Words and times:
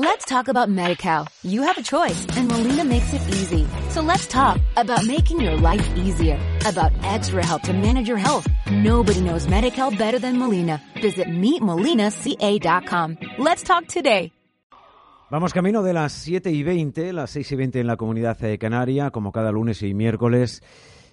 Let's 0.00 0.24
talk 0.26 0.46
about 0.46 0.68
MediCal. 0.68 1.26
You 1.42 1.62
have 1.62 1.76
a 1.76 1.82
choice 1.82 2.24
and 2.36 2.46
Molina 2.46 2.84
makes 2.84 3.12
it 3.12 3.20
easy. 3.30 3.66
So 3.90 4.00
let's 4.00 4.28
talk 4.28 4.60
about 4.76 5.04
making 5.04 5.40
your 5.40 5.56
life 5.56 5.84
easier, 5.96 6.38
about 6.64 6.92
extra 7.02 7.44
help 7.44 7.62
to 7.62 7.72
manage 7.72 8.06
your 8.06 8.16
health. 8.16 8.46
Nobody 8.70 9.20
knows 9.22 9.48
MediCal 9.48 9.98
better 9.98 10.20
than 10.20 10.38
Molina. 10.38 10.80
Visit 11.02 11.26
meetmolinaca.com. 11.26 13.16
Let's 13.38 13.64
talk 13.64 13.88
today. 13.88 14.30
Vamos 15.32 15.52
camino 15.52 15.82
de 15.82 15.92
las 15.92 16.12
7 16.12 16.52
y 16.52 16.62
20, 16.62 17.12
las 17.12 17.30
6 17.30 17.50
y 17.50 17.56
20 17.56 17.80
en 17.80 17.88
la 17.88 17.96
comunidad 17.96 18.38
de 18.38 18.56
Canaria, 18.56 19.10
como 19.10 19.32
cada 19.32 19.50
lunes 19.50 19.82
y 19.82 19.94
miércoles. 19.94 20.62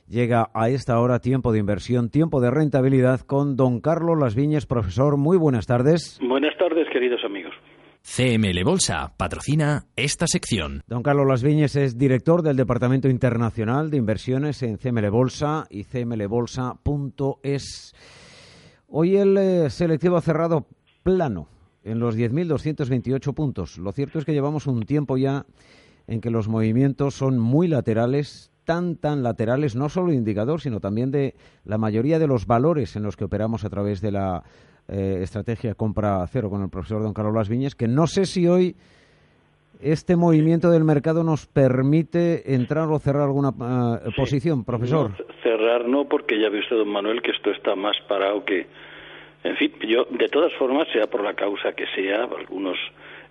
Llega 0.08 0.52
a 0.54 0.70
esta 0.70 1.00
hora 1.00 1.18
tiempo 1.18 1.52
de 1.52 1.58
inversión, 1.58 2.12
tiempo 2.12 2.40
de 2.40 2.52
rentabilidad 2.52 3.22
con 3.22 3.56
don 3.56 3.82
Carlos 3.82 4.20
Las 4.20 4.36
Viñes, 4.36 4.68
profesor. 4.68 5.18
Muy 5.18 5.38
buenas 5.38 5.66
tardes. 5.66 6.20
Buenas 6.22 6.56
tardes, 6.60 6.88
queridos 6.94 7.26
amigos. 7.26 7.56
CML 8.08 8.64
Bolsa 8.64 9.14
patrocina 9.18 9.88
esta 9.96 10.28
sección. 10.28 10.84
Don 10.88 11.02
Carlos 11.02 11.26
Las 11.28 11.42
Viñes 11.42 11.76
es 11.76 11.98
director 11.98 12.44
del 12.44 12.56
Departamento 12.56 13.10
Internacional 13.10 13.90
de 13.90 13.98
Inversiones 13.98 14.62
en 14.62 14.78
CML 14.78 15.10
Bolsa 15.10 15.66
y 15.72 15.86
cmlbolsa.es. 15.86 17.96
Hoy 18.88 19.18
el 19.18 19.36
eh, 19.38 19.72
selectivo 19.72 20.18
ha 20.18 20.22
cerrado 20.22 20.68
plano 21.04 21.48
en 21.84 21.98
los 22.00 22.16
10.228 22.16 23.34
puntos. 23.34 23.80
Lo 23.80 23.92
cierto 23.92 24.20
es 24.20 24.26
que 24.26 24.34
llevamos 24.34 24.68
un 24.68 24.84
tiempo 24.84 25.18
ya 25.18 25.48
en 26.08 26.22
que 26.22 26.30
los 26.30 26.48
movimientos 26.48 27.16
son 27.16 27.40
muy 27.40 27.68
laterales, 27.68 28.52
tan, 28.66 28.98
tan 28.98 29.24
laterales, 29.24 29.76
no 29.76 29.90
solo 29.90 30.14
indicador, 30.14 30.62
sino 30.62 30.80
también 30.80 31.10
de 31.10 31.34
la 31.64 31.80
mayoría 31.80 32.20
de 32.20 32.28
los 32.28 32.46
valores 32.46 32.96
en 32.96 33.02
los 33.02 33.18
que 33.18 33.26
operamos 33.26 33.66
a 33.66 33.70
través 33.70 34.00
de 34.00 34.12
la 34.12 34.44
eh, 34.88 35.20
estrategia 35.22 35.76
compra 35.76 36.26
cero 36.28 36.50
con 36.50 36.62
el 36.62 36.70
profesor 36.70 37.02
don 37.02 37.14
Carlos 37.14 37.34
Las 37.34 37.50
Viñes, 37.50 37.76
que 37.76 37.88
no 37.88 38.08
sé 38.08 38.26
si 38.26 38.48
hoy 38.48 38.76
este 39.82 40.16
movimiento 40.16 40.70
del 40.72 40.84
mercado 40.84 41.24
nos 41.24 41.48
permite 41.48 42.56
entrar 42.56 42.88
o 42.90 43.00
cerrar 43.00 43.24
alguna 43.24 43.50
eh, 43.50 44.10
posición, 44.16 44.64
profesor. 44.64 45.12
cerrar 45.44 45.88
no, 45.88 46.06
porque 46.06 46.40
ya 46.40 46.50
ve 46.50 46.60
usted, 46.60 46.78
don 46.78 46.90
Manuel, 46.90 47.22
que 47.22 47.32
esto 47.32 47.52
está 47.52 47.76
más 47.76 47.98
parado 48.08 48.44
que... 48.46 48.68
En 49.44 49.56
fin, 49.58 49.74
yo, 49.88 50.06
de 50.10 50.28
todas 50.28 50.52
formas, 50.54 50.88
sea 50.92 51.06
por 51.08 51.24
la 51.24 51.36
causa 51.36 51.74
que 51.74 51.86
sea, 51.96 52.24
algunos 52.24 52.78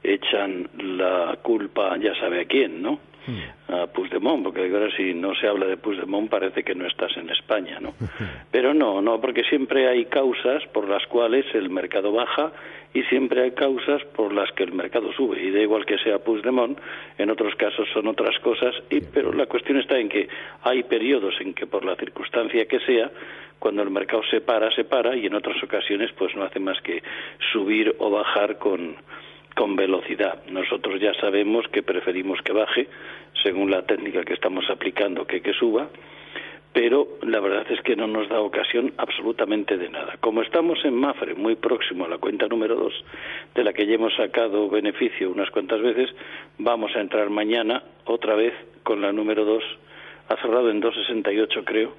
echan 0.05 0.69
la 0.79 1.39
culpa, 1.43 1.97
ya 1.97 2.15
sabe 2.21 2.43
a 2.43 2.45
quién, 2.45 2.83
¿no? 2.83 3.01
a 3.69 3.87
Puigdemont, 3.87 4.45
porque 4.45 4.63
ahora 4.63 4.95
si 4.97 5.15
no 5.15 5.35
se 5.35 5.49
habla 5.49 5.67
de 5.67 5.77
Puigdemont 5.77 6.29
parece 6.29 6.63
que 6.63 6.75
no 6.75 6.87
estás 6.87 7.17
en 7.17 7.31
España, 7.31 7.79
¿no? 7.81 7.95
Pero 8.51 8.75
no, 8.75 9.01
no, 9.01 9.21
porque 9.21 9.43
siempre 9.45 9.89
hay 9.89 10.05
causas 10.07 10.63
por 10.73 10.89
las 10.89 11.07
cuales 11.07 11.47
el 11.55 11.71
mercado 11.71 12.13
baja 12.13 12.53
y 12.93 13.03
siempre 13.05 13.43
hay 13.43 13.53
causas 13.53 14.05
por 14.15 14.33
las 14.33 14.53
que 14.53 14.63
el 14.65 14.73
mercado 14.73 15.13
sube 15.15 15.43
y 15.43 15.51
da 15.51 15.61
igual 15.61 15.87
que 15.87 15.99
sea 15.99 16.19
Puigdemont, 16.19 16.79
en 17.19 17.31
otros 17.31 17.55
casos 17.57 17.89
son 17.93 18.07
otras 18.07 18.39
cosas, 18.41 18.75
y, 18.91 19.01
pero 19.01 19.33
la 19.33 19.47
cuestión 19.47 19.79
está 19.79 19.99
en 19.99 20.09
que 20.09 20.29
hay 20.63 20.83
periodos 20.83 21.35
en 21.41 21.55
que 21.55 21.67
por 21.67 21.85
la 21.85 21.97
circunstancia 21.97 22.67
que 22.67 22.81
sea, 22.81 23.11
cuando 23.59 23.83
el 23.83 23.91
mercado 23.91 24.23
se 24.31 24.43
para, 24.43 24.71
se 24.73 24.85
para 24.85 25.17
y 25.17 25.27
en 25.27 25.35
otras 25.35 25.61
ocasiones 25.63 26.13
pues 26.13 26.37
no 26.37 26.45
hace 26.45 26.61
más 26.61 26.81
que 26.83 27.03
subir 27.53 27.97
o 27.99 28.11
bajar 28.11 28.59
con 28.59 28.97
con 29.55 29.77
velocidad. 29.77 30.45
Nosotros 30.51 31.01
ya 31.01 31.15
sabemos 31.15 31.67
que 31.69 31.83
preferimos 31.83 32.41
que 32.43 32.53
baje, 32.53 32.89
según 33.43 33.71
la 33.71 33.83
técnica 33.83 34.25
que 34.25 34.35
estamos 34.35 34.65
aplicando, 34.71 35.27
que 35.27 35.41
que 35.41 35.53
suba, 35.53 35.89
pero 36.73 37.07
la 37.23 37.39
verdad 37.39 37.65
es 37.71 37.81
que 37.83 37.95
no 37.95 38.09
nos 38.09 38.29
da 38.29 38.41
ocasión 38.41 38.93
absolutamente 38.99 39.77
de 39.77 39.89
nada. 39.89 40.17
Como 40.21 40.43
estamos 40.43 40.85
en 40.85 40.95
Mafre, 40.95 41.35
muy 41.35 41.55
próximo 41.55 42.05
a 42.05 42.09
la 42.09 42.19
cuenta 42.19 42.49
número 42.49 42.75
2, 42.75 42.93
de 43.55 43.65
la 43.65 43.73
que 43.73 43.87
ya 43.87 43.95
hemos 43.95 44.13
sacado 44.17 44.69
beneficio 44.69 45.31
unas 45.31 45.51
cuantas 45.51 45.81
veces, 45.81 46.11
vamos 46.59 46.91
a 46.97 47.01
entrar 47.01 47.31
mañana 47.31 47.85
otra 48.07 48.35
vez 48.35 48.55
con 48.83 49.01
la 49.01 49.13
número 49.13 49.45
2, 49.45 49.63
ha 50.31 50.37
cerrado 50.43 50.69
en 50.71 50.83
2,68 50.83 51.65
creo. 51.65 51.93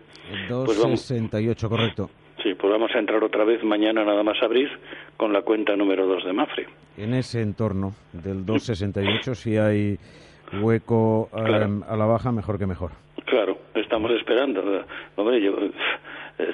2,68, 0.50 1.46
pues 1.46 1.66
correcto. 1.66 2.10
Sí, 2.46 2.56
vamos 2.62 2.92
a 2.94 3.00
entrar 3.00 3.24
otra 3.24 3.44
vez 3.44 3.64
mañana 3.64 4.06
nada 4.06 4.22
más 4.22 4.38
abrir 4.44 4.70
con 5.18 5.34
la 5.34 5.42
cuenta 5.42 5.76
número 5.76 6.06
2 6.06 6.26
de 6.26 6.34
Mafre. 6.34 6.68
En 6.96 7.16
ese 7.16 7.42
entorno 7.42 7.96
del 8.14 8.46
268, 8.46 9.34
si 9.34 9.58
hay 9.58 9.98
hueco 10.62 11.28
em, 11.36 11.82
a 11.82 11.96
la 11.98 12.06
baja, 12.06 12.32
mejor 12.32 12.60
que 12.60 12.68
mejor. 12.68 12.92
Claro, 13.26 13.58
estamos 13.74 14.12
esperando. 14.12 14.62
Hombre, 15.16 15.42
yo 15.42 15.54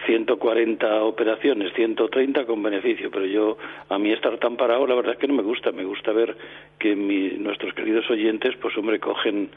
140 0.06 0.86
eh, 0.86 1.00
operaciones, 1.00 1.74
130 1.74 2.46
con 2.46 2.62
beneficio, 2.62 3.10
pero 3.10 3.26
yo 3.26 3.58
a 3.90 3.98
mí 3.98 4.12
estar 4.12 4.38
tan 4.38 4.56
parado 4.56 4.86
la 4.86 4.96
verdad 4.96 5.14
es 5.14 5.20
que 5.20 5.28
no 5.28 5.34
me 5.34 5.44
gusta, 5.44 5.72
me 5.72 5.84
gusta 5.84 6.12
ver 6.12 6.36
que 6.78 6.96
nuestros 6.96 7.74
queridos 7.74 8.10
oyentes 8.10 8.56
pues 8.62 8.78
hombre 8.78 9.00
cogen 9.00 9.50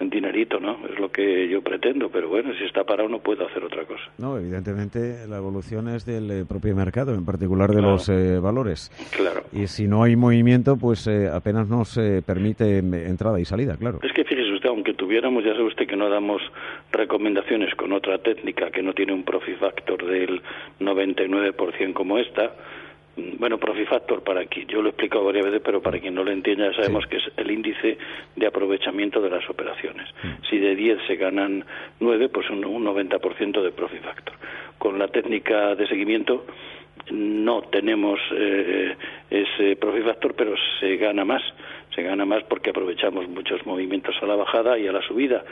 dinerito, 0.00 0.60
¿no? 0.60 0.78
Es 0.88 0.98
lo 1.00 1.10
que 1.10 1.48
yo 1.48 1.60
pretendo, 1.60 2.08
pero 2.08 2.28
bueno, 2.28 2.52
si 2.54 2.64
está 2.64 2.84
parado 2.84 3.08
no 3.08 3.18
puedo 3.18 3.44
hacer 3.46 3.64
otra 3.64 3.84
cosa. 3.84 4.04
No, 4.18 4.38
evidentemente 4.38 5.26
la 5.28 5.38
evolución 5.38 5.88
es 5.88 6.04
del 6.04 6.30
eh, 6.30 6.44
propio 6.44 6.74
mercado, 6.76 7.14
en 7.14 7.24
particular 7.24 7.70
de 7.70 7.82
los 7.82 8.08
eh, 8.08 8.38
valores. 8.38 8.92
Claro. 9.16 9.42
Y 9.52 9.66
si 9.66 9.88
no 9.88 10.04
hay 10.04 10.14
movimiento, 10.14 10.76
pues 10.76 11.08
apenas 11.08 11.68
nos 11.68 11.98
permite 12.24 12.78
entrada 12.78 13.40
y 13.40 13.44
salida, 13.44 13.76
claro. 13.76 13.98
Es 14.02 14.12
que 14.12 14.24
aunque 14.78 14.94
tuviéramos, 14.94 15.42
ya 15.42 15.54
sabe 15.54 15.64
usted 15.64 15.88
que 15.88 15.96
no 15.96 16.08
damos 16.08 16.40
recomendaciones 16.92 17.74
con 17.74 17.92
otra 17.92 18.18
técnica 18.18 18.70
que 18.70 18.80
no 18.80 18.92
tiene 18.92 19.12
un 19.12 19.24
profit 19.24 19.58
factor 19.58 20.06
del 20.06 20.40
99% 20.78 21.92
como 21.92 22.16
esta, 22.16 22.52
bueno, 23.16 23.58
profit 23.58 23.88
factor 23.88 24.22
para 24.22 24.44
quien, 24.46 24.68
yo 24.68 24.80
lo 24.80 24.86
he 24.86 24.90
explicado 24.90 25.24
varias 25.24 25.46
veces, 25.46 25.62
pero 25.64 25.82
para 25.82 25.98
quien 25.98 26.14
no 26.14 26.22
lo 26.22 26.30
entienda, 26.30 26.70
ya 26.70 26.76
sabemos 26.76 27.08
que 27.08 27.16
es 27.16 27.24
el 27.36 27.50
índice 27.50 27.98
de 28.36 28.46
aprovechamiento 28.46 29.20
de 29.20 29.30
las 29.30 29.50
operaciones. 29.50 30.08
Mm. 30.22 30.46
Si 30.48 30.58
de 30.58 30.76
10 30.76 30.98
se 31.08 31.16
ganan 31.16 31.64
9, 31.98 32.28
pues 32.28 32.48
un, 32.48 32.64
un 32.64 32.84
90% 32.84 33.60
de 33.60 33.72
profit 33.72 34.02
factor. 34.02 34.36
Con 34.78 34.96
la 34.96 35.08
técnica 35.08 35.74
de 35.74 35.88
seguimiento 35.88 36.46
no 37.10 37.62
tenemos 37.62 38.20
eh, 38.30 38.94
ese 39.28 39.74
profit 39.74 40.04
factor, 40.04 40.34
pero 40.34 40.54
se 40.78 40.96
gana 40.98 41.24
más, 41.24 41.42
se 41.98 42.04
gana 42.04 42.24
más 42.24 42.44
porque 42.44 42.70
aprovechamos 42.70 43.28
muchos 43.28 43.66
movimientos 43.66 44.14
a 44.22 44.26
la 44.26 44.36
bajada 44.36 44.78
y 44.78 44.86
a 44.86 44.92
la 44.92 45.02
subida. 45.02 45.44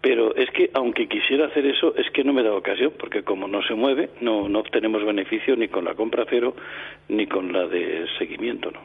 Pero 0.00 0.34
es 0.34 0.50
que 0.50 0.68
aunque 0.74 1.06
quisiera 1.06 1.46
hacer 1.46 1.64
eso 1.64 1.94
es 1.96 2.10
que 2.10 2.24
no 2.24 2.32
me 2.32 2.42
da 2.42 2.52
ocasión 2.52 2.92
porque 2.98 3.22
como 3.22 3.46
no 3.46 3.62
se 3.62 3.74
mueve 3.74 4.10
no 4.20 4.48
no 4.48 4.60
obtenemos 4.60 5.04
beneficio 5.04 5.56
ni 5.56 5.68
con 5.68 5.84
la 5.84 5.94
compra 5.94 6.24
cero 6.28 6.54
ni 7.08 7.26
con 7.26 7.52
la 7.52 7.66
de 7.66 8.06
seguimiento 8.18 8.70
no 8.70 8.80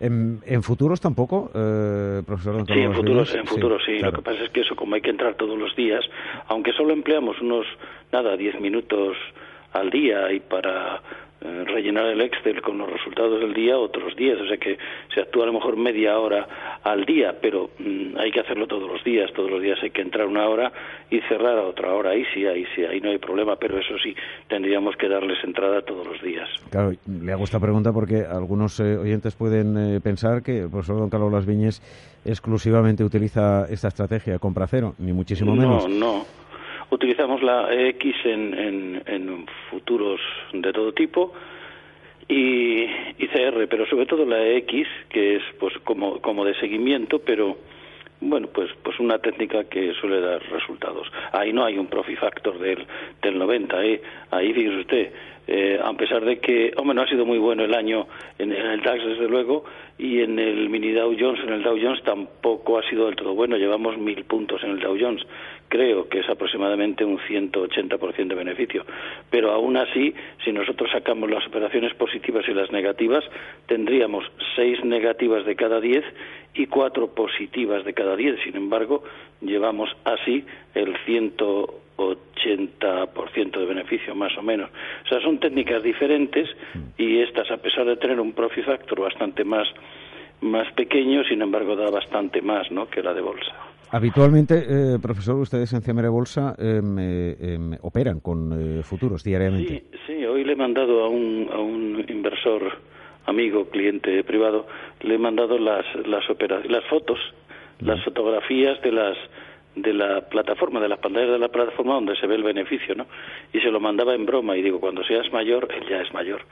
en, 0.00 0.62
futuros 0.62 1.00
tampoco 1.00 1.50
eh, 1.54 2.22
profesor 2.26 2.64
sí 2.66 2.80
en 2.80 2.94
futuros 2.94 3.34
en 3.34 3.46
futuros 3.46 3.82
sí, 3.84 3.98
lo 3.98 4.12
que 4.12 4.22
pasa 4.22 4.42
es 4.42 4.50
que 4.50 4.62
eso 4.62 4.74
como 4.74 4.94
hay 4.94 5.02
que 5.02 5.10
entrar 5.10 5.34
todos 5.34 5.58
los 5.58 5.76
días 5.76 6.04
aunque 6.48 6.72
solo 6.72 6.94
empleamos 6.94 7.40
unos 7.40 7.66
nada 8.10 8.36
diez 8.36 8.58
minutos 8.60 9.16
al 9.72 9.90
día 9.90 10.32
y 10.32 10.40
para 10.40 11.00
rellenar 11.40 12.06
el 12.06 12.20
Excel 12.20 12.60
con 12.60 12.78
los 12.78 12.90
resultados 12.90 13.40
del 13.40 13.54
día 13.54 13.78
otros 13.78 14.14
días, 14.14 14.38
o 14.40 14.46
sea 14.46 14.58
que 14.58 14.76
se 15.14 15.20
actúa 15.20 15.44
a 15.44 15.46
lo 15.46 15.54
mejor 15.54 15.76
media 15.76 16.18
hora 16.18 16.78
al 16.82 17.04
día, 17.04 17.36
pero 17.40 17.70
mm, 17.78 18.18
hay 18.18 18.30
que 18.30 18.40
hacerlo 18.40 18.66
todos 18.66 18.90
los 18.90 19.02
días, 19.04 19.30
todos 19.34 19.50
los 19.50 19.62
días 19.62 19.78
hay 19.82 19.90
que 19.90 20.02
entrar 20.02 20.26
una 20.26 20.46
hora 20.48 20.70
y 21.10 21.20
cerrar 21.22 21.58
a 21.58 21.62
otra 21.62 21.94
hora, 21.94 22.10
ahí 22.10 22.24
sí, 22.34 22.46
ahí 22.46 22.64
sí, 22.74 22.84
ahí 22.84 23.00
no 23.00 23.10
hay 23.10 23.18
problema, 23.18 23.56
pero 23.56 23.78
eso 23.78 23.94
sí, 24.02 24.14
tendríamos 24.48 24.96
que 24.96 25.08
darles 25.08 25.42
entrada 25.42 25.82
todos 25.82 26.06
los 26.06 26.20
días. 26.22 26.48
Claro, 26.70 26.92
le 27.06 27.32
hago 27.32 27.44
esta 27.44 27.58
pregunta 27.58 27.92
porque 27.92 28.24
algunos 28.28 28.78
eh, 28.80 28.98
oyentes 28.98 29.34
pueden 29.34 29.76
eh, 29.76 30.00
pensar 30.00 30.42
que 30.42 30.60
el 30.60 30.70
profesor 30.70 30.98
don 30.98 31.10
Carlos 31.10 31.32
Las 31.32 31.46
Viñes 31.46 31.80
exclusivamente 32.24 33.02
utiliza 33.02 33.64
esta 33.70 33.88
estrategia, 33.88 34.38
compra 34.38 34.66
cero, 34.66 34.94
ni 34.98 35.12
muchísimo 35.12 35.56
menos. 35.56 35.88
No, 35.88 36.18
no 36.18 36.39
utilizamos 36.90 37.42
la 37.42 37.72
X 37.72 38.14
en, 38.24 39.02
en, 39.06 39.46
futuros 39.70 40.20
de 40.52 40.72
todo 40.72 40.92
tipo 40.92 41.32
y, 42.28 42.82
y, 42.82 43.28
CR, 43.32 43.66
pero 43.68 43.86
sobre 43.86 44.06
todo 44.06 44.24
la 44.24 44.46
X, 44.48 44.86
que 45.08 45.36
es 45.36 45.42
pues 45.58 45.74
como, 45.84 46.20
como 46.20 46.44
de 46.44 46.54
seguimiento, 46.54 47.20
pero 47.20 47.56
bueno, 48.20 48.48
pues, 48.52 48.70
pues 48.82 48.98
una 49.00 49.18
técnica 49.18 49.64
que 49.64 49.94
suele 49.94 50.20
dar 50.20 50.42
resultados. 50.50 51.10
Ahí 51.32 51.52
no 51.52 51.64
hay 51.64 51.78
un 51.78 51.86
profit 51.86 52.18
factor 52.18 52.58
del, 52.58 52.86
del 53.22 53.38
90, 53.38 53.84
¿eh? 53.84 54.02
ahí 54.30 54.52
fíjese 54.52 54.76
usted, 54.76 55.12
eh, 55.46 55.80
a 55.82 55.92
pesar 55.94 56.24
de 56.24 56.38
que, 56.38 56.72
hombre, 56.76 56.94
no 56.94 57.02
ha 57.02 57.08
sido 57.08 57.26
muy 57.26 57.38
bueno 57.38 57.64
el 57.64 57.74
año 57.74 58.06
en, 58.38 58.52
el 58.52 58.80
DAX, 58.82 59.04
desde 59.04 59.28
luego, 59.28 59.64
y 59.98 60.20
en 60.20 60.38
el 60.38 60.68
mini 60.68 60.92
Dow 60.92 61.14
Jones, 61.18 61.40
en 61.42 61.52
el 61.52 61.62
Dow 61.62 61.78
Jones 61.80 62.02
tampoco 62.04 62.78
ha 62.78 62.88
sido 62.88 63.06
del 63.06 63.16
todo 63.16 63.34
bueno, 63.34 63.56
llevamos 63.56 63.98
mil 63.98 64.24
puntos 64.24 64.62
en 64.62 64.70
el 64.70 64.80
Dow 64.80 64.96
Jones, 65.00 65.22
creo 65.68 66.08
que 66.08 66.20
es 66.20 66.28
aproximadamente 66.28 67.04
un 67.04 67.18
180% 67.18 68.28
de 68.28 68.34
beneficio, 68.34 68.84
pero 69.30 69.52
aún 69.52 69.76
así, 69.76 70.14
si 70.44 70.52
nosotros 70.52 70.90
sacamos 70.92 71.30
las 71.30 71.46
operaciones 71.46 71.94
positivas 71.94 72.44
y 72.48 72.54
las 72.54 72.70
negativas, 72.70 73.24
tendríamos 73.66 74.24
seis 74.54 74.84
negativas 74.84 75.44
de 75.46 75.56
cada 75.56 75.80
diez 75.80 76.04
y 76.54 76.66
cuatro 76.66 77.14
positivas 77.14 77.84
de 77.84 77.94
cada 77.94 78.16
diez. 78.16 78.38
Sin 78.44 78.56
embargo, 78.56 79.04
llevamos 79.40 79.90
así 80.04 80.44
el 80.74 80.94
180% 81.06 81.70
de 83.58 83.66
beneficio, 83.66 84.14
más 84.14 84.36
o 84.38 84.42
menos. 84.42 84.70
O 85.04 85.08
sea, 85.08 85.20
son 85.20 85.38
técnicas 85.38 85.82
diferentes 85.82 86.48
y 86.96 87.20
estas, 87.20 87.50
a 87.50 87.56
pesar 87.56 87.86
de 87.86 87.96
tener 87.96 88.20
un 88.20 88.32
profit 88.32 88.64
factor 88.64 89.00
bastante 89.00 89.44
más 89.44 89.68
más 90.42 90.72
pequeño, 90.72 91.22
sin 91.24 91.42
embargo 91.42 91.76
da 91.76 91.90
bastante 91.90 92.40
más 92.40 92.70
¿no? 92.70 92.88
que 92.88 93.02
la 93.02 93.12
de 93.12 93.20
bolsa. 93.20 93.52
Habitualmente, 93.90 94.54
eh, 94.54 94.98
profesor, 95.02 95.36
ustedes 95.36 95.72
en 95.74 95.82
CMR 95.82 96.08
Bolsa 96.08 96.54
eh, 96.58 96.80
em, 97.40 97.72
operan 97.82 98.20
con 98.20 98.78
eh, 98.78 98.82
futuros 98.82 99.22
diariamente. 99.22 99.84
Sí, 99.90 99.98
sí, 100.06 100.24
hoy 100.24 100.44
le 100.44 100.52
he 100.52 100.56
mandado 100.56 101.04
a 101.04 101.08
un, 101.08 101.48
a 101.52 101.58
un 101.58 102.04
inversor 102.08 102.78
amigo, 103.26 103.68
cliente 103.68 104.22
privado, 104.24 104.66
le 105.02 105.16
he 105.16 105.18
mandado 105.18 105.58
las 105.58 105.84
las 106.06 106.24
las 106.68 106.84
fotos, 106.88 107.18
las 107.80 108.02
fotografías 108.04 108.80
de 108.80 108.92
las 108.92 109.18
de 109.82 109.92
la 109.92 110.22
plataforma, 110.28 110.80
de 110.80 110.88
las 110.88 110.98
pantallas 110.98 111.30
de 111.30 111.38
la 111.38 111.48
plataforma 111.48 111.94
donde 111.94 112.16
se 112.16 112.26
ve 112.26 112.34
el 112.34 112.42
beneficio, 112.42 112.94
¿no? 112.94 113.06
Y 113.52 113.60
se 113.60 113.70
lo 113.70 113.80
mandaba 113.80 114.14
en 114.14 114.26
broma 114.26 114.56
y 114.56 114.62
digo, 114.62 114.80
cuando 114.80 115.04
seas 115.04 115.32
mayor, 115.32 115.68
él 115.74 115.86
ya 115.88 116.00
es 116.00 116.12
mayor, 116.12 116.42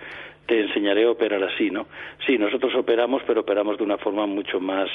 te 0.46 0.60
enseñaré 0.60 1.04
a 1.04 1.10
operar 1.10 1.42
así, 1.44 1.70
¿no? 1.70 1.86
Sí, 2.26 2.38
nosotros 2.38 2.74
operamos, 2.74 3.22
pero 3.26 3.42
operamos 3.42 3.76
de 3.76 3.84
una 3.84 3.98
forma 3.98 4.26
mucho 4.26 4.60
más... 4.60 4.88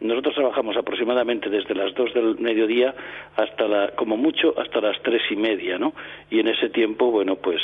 Nosotros 0.00 0.34
trabajamos 0.34 0.76
aproximadamente 0.76 1.50
desde 1.50 1.74
las 1.74 1.94
dos 1.94 2.12
del 2.14 2.38
mediodía 2.38 2.94
hasta 3.36 3.68
la, 3.68 3.88
como 3.96 4.16
mucho, 4.16 4.54
hasta 4.58 4.80
las 4.80 5.00
tres 5.02 5.22
y 5.30 5.36
media, 5.36 5.78
¿no? 5.78 5.92
Y 6.30 6.40
en 6.40 6.48
ese 6.48 6.70
tiempo, 6.70 7.10
bueno, 7.10 7.36
pues 7.36 7.60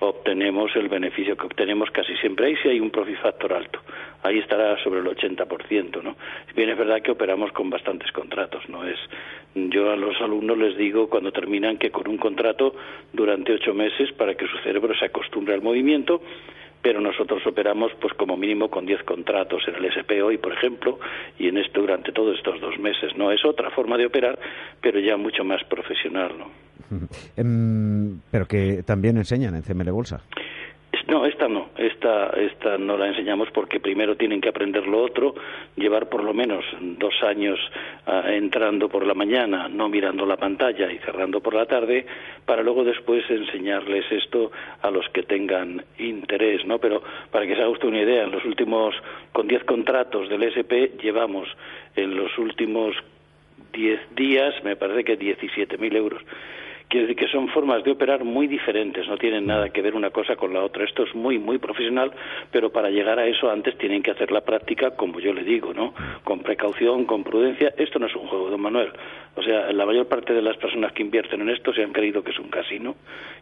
obtenemos 0.00 0.74
el 0.76 0.88
beneficio 0.88 1.36
que 1.36 1.46
obtenemos 1.46 1.90
casi 1.90 2.16
siempre. 2.16 2.46
Ahí 2.46 2.56
sí 2.62 2.68
hay 2.68 2.80
un 2.80 2.90
profit 2.90 3.18
factor 3.18 3.52
alto. 3.52 3.80
Ahí 4.22 4.38
estará 4.38 4.82
sobre 4.82 5.00
el 5.00 5.06
80%, 5.06 6.02
¿no? 6.02 6.16
Bien, 6.54 6.68
es 6.70 6.78
verdad 6.78 7.00
que 7.02 7.10
operamos 7.10 7.52
con 7.52 7.70
bastantes 7.70 8.10
contratos, 8.12 8.68
¿no? 8.68 8.86
Es, 8.86 8.98
yo 9.54 9.90
a 9.90 9.96
los 9.96 10.20
alumnos 10.20 10.58
les 10.58 10.76
digo 10.76 11.08
cuando 11.08 11.32
terminan 11.32 11.78
que 11.78 11.90
con 11.90 12.08
un 12.08 12.18
contrato 12.18 12.74
durante 13.12 13.52
ocho 13.52 13.74
meses 13.74 14.12
para 14.12 14.34
que 14.34 14.46
su 14.46 14.58
cerebro 14.58 14.94
se 14.94 15.06
acostumbre 15.06 15.54
al 15.54 15.62
movimiento 15.62 16.22
pero 16.82 17.00
nosotros 17.00 17.46
operamos 17.46 17.92
pues 18.00 18.14
como 18.14 18.36
mínimo 18.36 18.70
con 18.70 18.86
10 18.86 19.04
contratos 19.04 19.62
en 19.68 19.74
el 19.76 19.86
SP 19.92 20.22
hoy, 20.22 20.38
por 20.38 20.52
ejemplo, 20.52 20.98
y 21.38 21.48
en 21.48 21.58
esto 21.58 21.80
durante 21.80 22.12
todos 22.12 22.36
estos 22.36 22.60
dos 22.60 22.78
meses. 22.78 23.16
No 23.16 23.30
es 23.30 23.44
otra 23.44 23.70
forma 23.70 23.96
de 23.98 24.06
operar, 24.06 24.38
pero 24.80 24.98
ya 24.98 25.16
mucho 25.16 25.44
más 25.44 25.62
profesional, 25.64 26.32
¿no? 26.38 26.50
Em, 27.36 28.20
pero 28.30 28.46
que 28.46 28.82
también 28.82 29.16
enseñan 29.16 29.54
en 29.54 29.62
CML 29.62 29.90
Bolsa. 29.92 30.22
No, 31.10 31.26
esta 31.26 31.48
no, 31.48 31.70
esta, 31.76 32.28
esta 32.36 32.78
no 32.78 32.96
la 32.96 33.08
enseñamos 33.08 33.50
porque 33.50 33.80
primero 33.80 34.16
tienen 34.16 34.40
que 34.40 34.48
aprender 34.48 34.86
lo 34.86 35.02
otro, 35.02 35.34
llevar 35.74 36.08
por 36.08 36.22
lo 36.22 36.32
menos 36.32 36.64
dos 36.80 37.12
años 37.24 37.58
ah, 38.06 38.22
entrando 38.28 38.88
por 38.88 39.04
la 39.04 39.12
mañana, 39.12 39.68
no 39.68 39.88
mirando 39.88 40.24
la 40.24 40.36
pantalla 40.36 40.88
y 40.88 40.98
cerrando 40.98 41.40
por 41.40 41.54
la 41.54 41.66
tarde, 41.66 42.06
para 42.46 42.62
luego 42.62 42.84
después 42.84 43.28
enseñarles 43.28 44.04
esto 44.12 44.52
a 44.82 44.90
los 44.92 45.08
que 45.08 45.24
tengan 45.24 45.84
interés, 45.98 46.64
¿no? 46.64 46.78
Pero 46.78 47.02
para 47.32 47.44
que 47.44 47.56
se 47.56 47.60
haga 47.60 47.70
usted 47.70 47.88
una 47.88 48.02
idea, 48.02 48.22
en 48.22 48.30
los 48.30 48.44
últimos, 48.44 48.94
con 49.32 49.48
diez 49.48 49.64
contratos 49.64 50.28
del 50.28 50.44
SP, 50.46 50.94
llevamos 51.02 51.48
en 51.96 52.16
los 52.16 52.38
últimos 52.38 52.94
diez 53.72 53.98
días, 54.14 54.54
me 54.62 54.76
parece 54.76 55.02
que 55.02 55.18
17.000 55.18 55.96
euros 55.96 56.22
Quiere 56.90 57.06
decir 57.06 57.24
que 57.24 57.32
son 57.32 57.46
formas 57.50 57.84
de 57.84 57.92
operar 57.92 58.24
muy 58.24 58.48
diferentes, 58.48 59.06
no 59.06 59.16
tienen 59.16 59.46
nada 59.46 59.68
que 59.68 59.80
ver 59.80 59.94
una 59.94 60.10
cosa 60.10 60.34
con 60.34 60.52
la 60.52 60.64
otra. 60.64 60.84
Esto 60.84 61.04
es 61.04 61.14
muy, 61.14 61.38
muy 61.38 61.58
profesional, 61.58 62.10
pero 62.50 62.72
para 62.72 62.90
llegar 62.90 63.16
a 63.20 63.26
eso 63.26 63.48
antes 63.48 63.78
tienen 63.78 64.02
que 64.02 64.10
hacer 64.10 64.32
la 64.32 64.40
práctica, 64.40 64.96
como 64.96 65.20
yo 65.20 65.32
le 65.32 65.44
digo, 65.44 65.72
¿no? 65.72 65.94
Con 66.24 66.40
precaución, 66.40 67.04
con 67.04 67.22
prudencia. 67.22 67.72
Esto 67.76 68.00
no 68.00 68.06
es 68.06 68.16
un 68.16 68.26
juego, 68.26 68.50
don 68.50 68.60
Manuel. 68.60 68.90
O 69.36 69.42
sea, 69.44 69.72
la 69.72 69.86
mayor 69.86 70.08
parte 70.08 70.34
de 70.34 70.42
las 70.42 70.56
personas 70.56 70.90
que 70.92 71.04
invierten 71.04 71.40
en 71.42 71.50
esto 71.50 71.72
se 71.72 71.84
han 71.84 71.92
creído 71.92 72.24
que 72.24 72.32
es 72.32 72.38
un 72.40 72.48
casino 72.48 72.96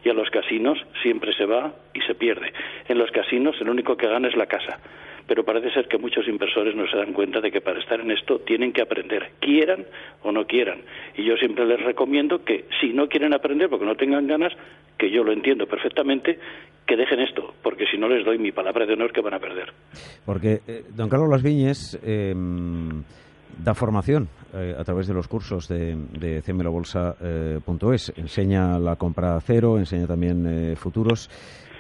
y 0.05 0.11
a 0.11 0.13
los 0.13 0.29
casinos 0.29 0.79
siempre 1.03 1.33
se 1.33 1.47
va 1.47 1.73
y 1.95 2.03
se 2.03 2.15
pierde. 2.15 2.53
En 2.87 2.99
los 2.99 3.11
casinos 3.13 3.57
el 3.63 3.71
único 3.71 3.97
que 3.97 4.09
gana 4.09 4.29
es 4.29 4.37
la 4.37 4.45
casa 4.45 4.79
pero 5.29 5.45
parece 5.45 5.71
ser 5.71 5.87
que 5.87 5.99
muchos 5.99 6.27
inversores 6.27 6.75
no 6.75 6.89
se 6.89 6.97
dan 6.97 7.13
cuenta 7.13 7.41
de 7.41 7.53
que 7.53 7.61
para 7.61 7.79
estar 7.79 8.01
en 8.01 8.11
esto 8.11 8.39
tienen 8.41 8.73
que 8.73 8.81
aprender, 8.81 9.33
quieran 9.39 9.85
o 10.23 10.33
no 10.33 10.47
quieran. 10.47 10.81
Y 11.17 11.25
yo 11.25 11.37
siempre 11.37 11.67
les 11.67 11.81
recomiendo 11.81 12.43
que 12.43 12.65
si 12.81 12.95
no 12.95 13.09
quieren 13.09 13.35
aprender 13.35 13.69
porque 13.69 13.85
no 13.85 13.95
tengan 13.95 14.27
ganas, 14.27 14.55
que 14.97 15.11
yo 15.11 15.23
lo 15.23 15.33
entiendo 15.33 15.67
perfectamente, 15.67 16.39
que 16.87 16.97
dejen 16.97 17.21
esto, 17.21 17.53
porque 17.63 17.85
si 17.93 17.99
no 17.99 18.09
les 18.09 18.25
doy 18.25 18.39
mi 18.39 18.53
palabra 18.53 18.87
de 18.87 18.95
honor 18.95 19.13
que 19.13 19.21
van 19.21 19.35
a 19.35 19.39
perder. 19.39 19.71
Porque 20.25 20.61
eh, 20.67 20.85
don 20.97 21.11
Carlos 21.11 21.29
Las 21.29 21.43
Viñes 21.43 22.01
eh, 22.03 22.35
da 23.63 23.75
formación 23.75 24.29
eh, 24.55 24.75
a 24.79 24.83
través 24.83 25.07
de 25.07 25.13
los 25.13 25.29
cursos 25.29 25.69
de, 25.69 25.95
de 25.95 26.41
cmlobolsa.es, 26.41 28.15
enseña 28.17 28.79
la 28.79 28.97
compra 28.97 29.37
a 29.37 29.41
cero, 29.43 29.79
enseña 29.79 30.07
también 30.07 30.75
futuros. 30.77 31.29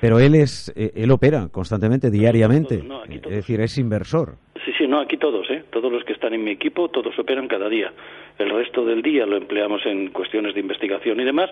Pero 0.01 0.19
él 0.21 0.35
es, 0.35 0.73
eh, 0.77 0.93
él 0.95 1.11
opera 1.11 1.49
constantemente, 1.51 2.11
diariamente. 2.11 2.83
es 3.09 3.31
decir, 3.31 3.61
es 3.61 3.79
inversor. 3.79 4.37
Sí, 4.65 4.73
sí, 4.77 4.87
no, 4.87 5.01
aquí 5.01 5.17
todos, 5.17 5.49
¿eh? 5.51 5.65
Todos 5.71 5.93
los 5.93 6.05
que 6.05 6.13
están 6.13 6.35
en 6.35 6.45
mi 6.45 6.51
equipo, 6.51 6.89
todos 6.89 7.19
operan 7.19 7.49
cada 7.49 7.69
día. 7.69 7.93
El 8.39 8.51
resto 8.51 8.85
del 8.85 9.03
día 9.03 9.27
lo 9.27 9.37
empleamos 9.37 9.85
en 9.87 10.11
cuestiones 10.11 10.55
de 10.55 10.61
investigación 10.61 11.19
y 11.21 11.25
demás, 11.25 11.51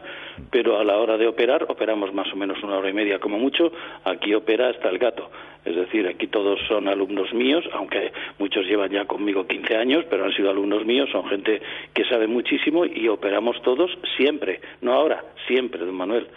pero 0.51 0.79
a 0.79 0.85
la 0.85 0.99
hora 0.99 1.17
de 1.17 1.27
operar, 1.27 1.65
operamos 1.69 2.15
más 2.15 2.33
o 2.33 2.37
menos 2.37 2.63
una 2.63 2.79
hora 2.79 2.91
y 2.91 2.93
media 2.93 3.19
como 3.19 3.39
mucho. 3.39 3.73
Aquí 4.05 4.35
opera 4.35 4.69
hasta 4.69 4.89
el 4.89 4.99
gato. 4.99 5.31
Es 5.65 5.75
decir, 5.75 6.07
aquí 6.07 6.29
todos 6.29 6.61
son 6.69 6.87
alumnos 6.87 7.33
míos, 7.35 7.65
aunque 7.73 8.13
muchos 8.39 8.65
llevan 8.67 8.91
ya 8.91 9.05
conmigo 9.05 9.49
15 9.49 9.77
años, 9.77 10.05
pero 10.09 10.25
han 10.25 10.33
sido 10.33 10.51
alumnos 10.51 10.87
míos, 10.87 11.09
son 11.11 11.27
gente 11.27 11.61
que 11.93 12.05
sabe 12.05 12.29
muchísimo 12.29 12.85
y 12.87 13.09
operamos 13.09 13.61
todos 13.63 13.91
siempre, 14.17 14.61
no 14.81 14.93
ahora, 14.93 15.25
siempre, 15.49 15.85
don 15.85 15.95
Manuel 15.97 16.29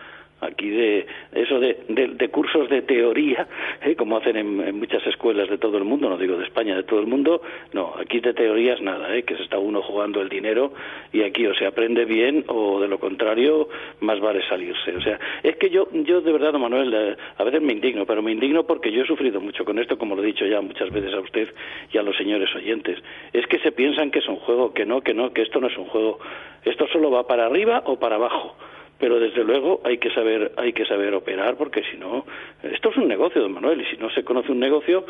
aquí 0.41 0.69
de 0.69 1.05
eso 1.33 1.59
de, 1.59 1.77
de, 1.87 2.29
cursos 2.29 2.69
de 2.69 2.81
teoría, 2.81 3.47
¿eh? 3.83 3.95
como 3.95 4.17
hacen 4.17 4.37
en, 4.37 4.77
muchas 4.77 5.05
escuelas 5.07 5.49
de 5.49 5.57
todo 5.57 5.77
el 5.77 5.83
mundo, 5.83 6.09
no 6.09 6.17
digo 6.17 6.37
de 6.37 6.45
España, 6.45 6.75
de 6.75 6.83
todo 6.83 6.99
el 6.99 7.07
mundo, 7.07 7.41
no, 7.73 7.93
aquí 7.99 8.19
de 8.19 8.33
teorías 8.33 8.81
nada, 8.81 9.15
¿eh? 9.15 9.23
que 9.23 9.35
se 9.35 9.43
está 9.43 9.57
uno 9.57 9.81
jugando 9.81 10.21
el 10.21 10.29
dinero 10.29 10.73
y 11.11 11.23
aquí 11.23 11.45
o 11.45 11.53
se 11.55 11.65
aprende 11.65 12.05
bien 12.05 12.45
o 12.47 12.79
de 12.79 12.87
lo 12.87 12.99
contrario 12.99 13.67
más 14.01 14.19
vale 14.19 14.41
salirse. 14.47 14.95
O 14.95 15.01
sea, 15.01 15.19
es 15.43 15.55
que 15.57 15.69
yo, 15.69 15.87
yo 15.91 16.21
de 16.21 16.31
verdad, 16.31 16.53
Manuel, 16.53 16.93
eh, 16.93 17.15
a 17.37 17.43
veces 17.43 17.61
me 17.61 17.73
indigno, 17.73 18.05
pero 18.05 18.21
me 18.21 18.31
indigno 18.31 18.63
porque 18.63 18.91
yo 18.91 19.03
he 19.03 19.07
sufrido 19.07 19.41
mucho 19.41 19.65
con 19.65 19.79
esto, 19.79 19.97
como 19.97 20.15
lo 20.15 20.23
he 20.23 20.27
dicho 20.27 20.45
ya 20.45 20.61
muchas 20.61 20.89
veces 20.91 21.13
a 21.13 21.19
usted 21.19 21.49
y 21.91 21.97
a 21.97 22.03
los 22.03 22.15
señores 22.15 22.53
oyentes. 22.55 22.97
Es 23.33 23.45
que 23.47 23.59
se 23.59 23.71
piensan 23.71 24.11
que 24.11 24.19
es 24.19 24.27
un 24.27 24.37
juego, 24.37 24.73
que 24.73 24.85
no, 24.85 25.01
que 25.01 25.13
no, 25.13 25.33
que 25.33 25.41
esto 25.41 25.59
no 25.59 25.67
es 25.67 25.77
un 25.77 25.85
juego. 25.85 26.19
Esto 26.63 26.87
solo 26.87 27.11
va 27.11 27.27
para 27.27 27.45
arriba 27.45 27.83
o 27.85 27.97
para 27.99 28.15
abajo 28.15 28.55
pero 28.99 29.19
desde 29.19 29.43
luego 29.43 29.81
hay 29.83 29.97
que 29.97 30.11
saber 30.11 30.51
hay 30.57 30.73
que 30.73 30.85
saber 30.85 31.13
operar 31.13 31.55
porque 31.55 31.81
si 31.89 31.97
no 31.97 32.25
esto 32.61 32.89
es 32.89 32.97
un 32.97 33.07
negocio 33.07 33.41
don 33.41 33.53
Manuel 33.53 33.81
y 33.81 33.85
si 33.85 33.97
no 33.97 34.09
se 34.09 34.23
conoce 34.23 34.51
un 34.51 34.59
negocio 34.59 35.05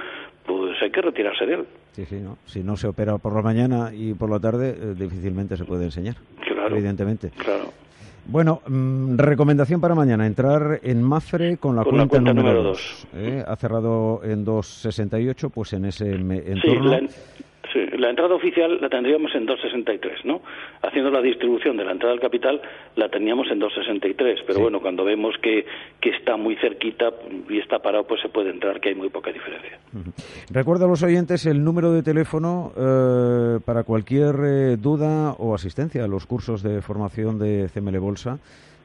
pues 0.45 0.81
hay 0.81 0.91
que 0.91 1.01
retirarse 1.01 1.45
de 1.45 1.53
él 1.56 1.65
sí 1.91 2.06
sí 2.06 2.19
no 2.21 2.38
si 2.45 2.63
no 2.63 2.77
se 2.77 2.88
opera 2.88 3.18
por 3.18 3.36
la 3.36 3.41
mañana 3.41 3.91
y 3.94 4.13
por 4.13 4.30
la 4.30 4.39
tarde 4.39 4.69
eh, 4.69 4.94
difícilmente 4.95 5.57
se 5.57 5.66
puede 5.66 5.85
enseñar 5.85 6.16
claro 6.45 6.75
evidentemente 6.75 7.31
claro 7.37 7.73
bueno, 8.31 8.61
mm, 8.68 9.18
recomendación 9.18 9.81
para 9.81 9.95
mañana, 9.95 10.28
entrar 10.28 10.81
en 10.83 11.02
Mafre 11.02 11.57
con 11.57 11.75
la, 11.75 11.83
cuenta, 11.83 12.21
número 12.21 12.61
2. 12.61 13.07
¿eh? 13.16 13.44
Ha 13.47 13.56
cerrado 13.56 14.21
en 14.23 14.45
2.68, 14.45 15.49
pues 15.49 15.73
en 15.73 15.85
ese 15.85 16.11
entorno. 16.11 16.61
Sí, 16.61 17.07
la 17.07 17.09
entrada 18.07 18.35
oficial 18.35 18.79
la 18.79 18.87
tendríamos 18.87 19.33
en 19.35 19.45
2,63, 19.45 20.23
¿no? 20.23 20.41
Haciendo 20.81 21.11
la 21.11 21.21
distribución 21.21 21.75
de 21.75 21.83
la 21.83 21.91
entrada 21.91 22.13
al 22.13 22.19
capital 22.19 22.61
la 22.95 23.09
teníamos 23.09 23.47
en 23.51 23.59
2,63, 23.59 24.44
pero 24.47 24.61
bueno, 24.61 24.79
cuando 24.79 25.03
vemos 25.03 25.35
que, 25.41 25.65
que 25.99 26.11
está 26.11 26.37
muy 26.37 26.56
cerquita 26.57 27.09
y 27.49 27.59
está 27.59 27.79
parado, 27.79 28.06
pues 28.06 28.21
se 28.21 28.29
puede 28.29 28.51
entrar, 28.51 28.79
que 28.79 28.89
hay 28.89 28.95
muy 28.95 29.09
poca 29.09 29.31
diferencia. 29.31 29.77
Recuerdo 30.51 30.85
a 30.85 30.87
los 30.87 31.03
oyentes 31.03 31.45
el 31.45 31.63
número 31.63 31.91
de 31.91 32.03
teléfono 32.03 32.71
eh, 32.77 33.59
para 33.65 33.83
cualquier 33.83 34.35
eh, 34.45 34.77
duda 34.77 35.33
o 35.33 35.53
asistencia 35.53 36.03
a 36.03 36.07
los 36.07 36.25
cursos 36.25 36.63
de 36.63 36.81
formación 36.81 37.39
de 37.39 37.68
CML 37.73 37.99
Bolsa 37.99 38.39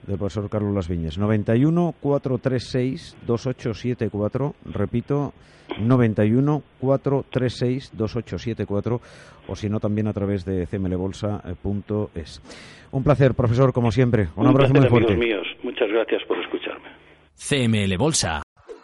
del 0.06 0.18
profesor 0.18 0.49
Carlos 0.49 0.75
Las 0.75 0.88
Viñes. 0.88 1.18
91 1.18 1.94
436 2.00 3.16
2874, 3.26 4.54
repito, 4.66 5.32
91 5.78 6.62
436 6.80 7.90
2874 7.92 9.00
o 9.49 9.56
si 9.56 9.68
no 9.68 9.80
también 9.80 10.06
a 10.06 10.12
través 10.12 10.44
de 10.44 10.66
cmlbolsa.es. 10.66 12.42
Un 12.92 13.02
placer, 13.02 13.34
profesor, 13.34 13.73
como 13.73 13.90
siempre. 13.90 14.28
Un, 14.37 14.46
abrazo 14.46 14.75
muy 14.75 14.88
fuerte. 14.88 15.16
míos. 15.16 15.46
Muchas 15.62 15.88
gracias 15.90 16.23
por 16.28 16.38
escucharme. 16.38 16.88
CML 17.37 17.96
Bolsa. 17.99 18.44